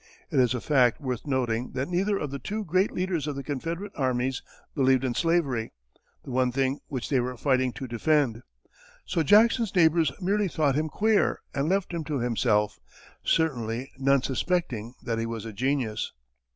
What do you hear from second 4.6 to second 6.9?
believed in slavery, the one thing